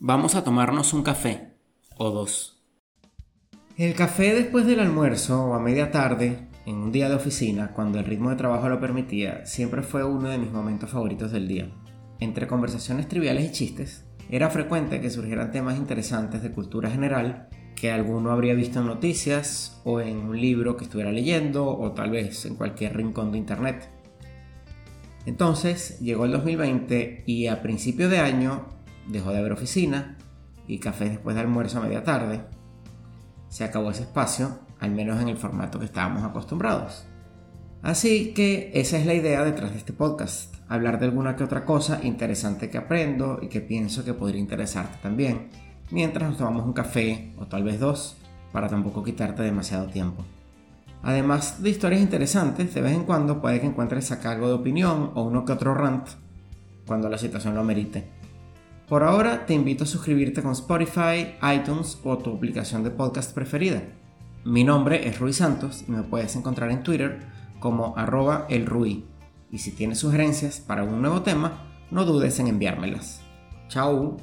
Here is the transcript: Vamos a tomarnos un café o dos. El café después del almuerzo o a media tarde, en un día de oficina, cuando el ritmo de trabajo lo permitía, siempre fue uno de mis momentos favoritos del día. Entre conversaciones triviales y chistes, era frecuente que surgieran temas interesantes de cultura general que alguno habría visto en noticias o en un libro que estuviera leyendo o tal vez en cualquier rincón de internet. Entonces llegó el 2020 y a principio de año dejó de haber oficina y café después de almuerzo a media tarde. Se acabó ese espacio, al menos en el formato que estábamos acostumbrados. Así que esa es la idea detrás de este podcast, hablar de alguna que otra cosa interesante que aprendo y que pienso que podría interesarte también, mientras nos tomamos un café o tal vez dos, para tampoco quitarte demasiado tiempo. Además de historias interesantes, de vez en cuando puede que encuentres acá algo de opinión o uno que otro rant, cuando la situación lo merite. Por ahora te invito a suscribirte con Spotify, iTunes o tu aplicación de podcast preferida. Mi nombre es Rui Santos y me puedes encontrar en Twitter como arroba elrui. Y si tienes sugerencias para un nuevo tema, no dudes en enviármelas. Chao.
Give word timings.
Vamos 0.00 0.36
a 0.36 0.44
tomarnos 0.44 0.94
un 0.94 1.02
café 1.02 1.54
o 1.96 2.10
dos. 2.10 2.62
El 3.76 3.94
café 3.94 4.32
después 4.32 4.64
del 4.64 4.78
almuerzo 4.78 5.46
o 5.46 5.54
a 5.54 5.58
media 5.58 5.90
tarde, 5.90 6.46
en 6.66 6.76
un 6.76 6.92
día 6.92 7.08
de 7.08 7.16
oficina, 7.16 7.72
cuando 7.72 7.98
el 7.98 8.04
ritmo 8.04 8.30
de 8.30 8.36
trabajo 8.36 8.68
lo 8.68 8.78
permitía, 8.78 9.44
siempre 9.44 9.82
fue 9.82 10.04
uno 10.04 10.28
de 10.28 10.38
mis 10.38 10.52
momentos 10.52 10.90
favoritos 10.90 11.32
del 11.32 11.48
día. 11.48 11.72
Entre 12.20 12.46
conversaciones 12.46 13.08
triviales 13.08 13.46
y 13.46 13.52
chistes, 13.52 14.04
era 14.30 14.50
frecuente 14.50 15.00
que 15.00 15.10
surgieran 15.10 15.50
temas 15.50 15.76
interesantes 15.76 16.44
de 16.44 16.52
cultura 16.52 16.90
general 16.90 17.48
que 17.74 17.90
alguno 17.90 18.30
habría 18.30 18.54
visto 18.54 18.78
en 18.78 18.86
noticias 18.86 19.80
o 19.82 20.00
en 20.00 20.18
un 20.18 20.40
libro 20.40 20.76
que 20.76 20.84
estuviera 20.84 21.10
leyendo 21.10 21.66
o 21.66 21.90
tal 21.90 22.10
vez 22.10 22.46
en 22.46 22.54
cualquier 22.54 22.96
rincón 22.96 23.32
de 23.32 23.38
internet. 23.38 23.90
Entonces 25.26 25.98
llegó 25.98 26.24
el 26.24 26.30
2020 26.30 27.24
y 27.26 27.48
a 27.48 27.62
principio 27.62 28.08
de 28.08 28.20
año 28.20 28.77
dejó 29.08 29.32
de 29.32 29.38
haber 29.38 29.52
oficina 29.52 30.16
y 30.66 30.78
café 30.78 31.08
después 31.08 31.34
de 31.34 31.42
almuerzo 31.42 31.78
a 31.78 31.82
media 31.82 32.04
tarde. 32.04 32.42
Se 33.48 33.64
acabó 33.64 33.90
ese 33.90 34.02
espacio, 34.02 34.58
al 34.78 34.92
menos 34.92 35.20
en 35.20 35.28
el 35.28 35.36
formato 35.36 35.78
que 35.78 35.86
estábamos 35.86 36.22
acostumbrados. 36.22 37.06
Así 37.82 38.34
que 38.34 38.70
esa 38.74 38.98
es 38.98 39.06
la 39.06 39.14
idea 39.14 39.44
detrás 39.44 39.72
de 39.72 39.78
este 39.78 39.92
podcast, 39.92 40.54
hablar 40.68 40.98
de 40.98 41.06
alguna 41.06 41.36
que 41.36 41.44
otra 41.44 41.64
cosa 41.64 42.00
interesante 42.02 42.70
que 42.70 42.78
aprendo 42.78 43.38
y 43.40 43.48
que 43.48 43.60
pienso 43.60 44.04
que 44.04 44.14
podría 44.14 44.40
interesarte 44.40 44.98
también, 45.00 45.48
mientras 45.90 46.28
nos 46.28 46.38
tomamos 46.38 46.64
un 46.64 46.72
café 46.72 47.32
o 47.38 47.46
tal 47.46 47.62
vez 47.62 47.78
dos, 47.78 48.16
para 48.52 48.68
tampoco 48.68 49.04
quitarte 49.04 49.42
demasiado 49.42 49.86
tiempo. 49.86 50.24
Además 51.02 51.62
de 51.62 51.70
historias 51.70 52.02
interesantes, 52.02 52.74
de 52.74 52.80
vez 52.80 52.92
en 52.92 53.04
cuando 53.04 53.40
puede 53.40 53.60
que 53.60 53.66
encuentres 53.66 54.10
acá 54.10 54.32
algo 54.32 54.48
de 54.48 54.54
opinión 54.54 55.12
o 55.14 55.22
uno 55.22 55.44
que 55.44 55.52
otro 55.52 55.74
rant, 55.74 56.08
cuando 56.86 57.08
la 57.08 57.18
situación 57.18 57.54
lo 57.54 57.62
merite. 57.62 58.17
Por 58.88 59.02
ahora 59.02 59.44
te 59.44 59.52
invito 59.52 59.84
a 59.84 59.86
suscribirte 59.86 60.42
con 60.42 60.52
Spotify, 60.52 61.34
iTunes 61.54 61.98
o 62.04 62.16
tu 62.16 62.34
aplicación 62.34 62.84
de 62.84 62.90
podcast 62.90 63.34
preferida. 63.34 63.82
Mi 64.46 64.64
nombre 64.64 65.06
es 65.06 65.18
Rui 65.18 65.34
Santos 65.34 65.84
y 65.86 65.90
me 65.90 66.02
puedes 66.04 66.34
encontrar 66.36 66.70
en 66.70 66.82
Twitter 66.82 67.20
como 67.60 67.94
arroba 67.98 68.46
elrui. 68.48 69.04
Y 69.50 69.58
si 69.58 69.72
tienes 69.72 69.98
sugerencias 69.98 70.60
para 70.60 70.84
un 70.84 71.02
nuevo 71.02 71.20
tema, 71.20 71.66
no 71.90 72.06
dudes 72.06 72.38
en 72.40 72.46
enviármelas. 72.46 73.20
Chao. 73.68 74.16